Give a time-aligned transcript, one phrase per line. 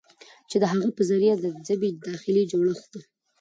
[0.49, 2.91] چې د هغه په ذريعه د ژبې داخلي جوړښت